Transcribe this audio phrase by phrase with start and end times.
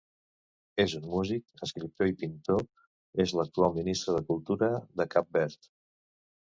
[0.85, 2.65] És un músic, escriptor i pintor,
[3.27, 5.73] és l’actual ministre de Cultura de Cap Verd.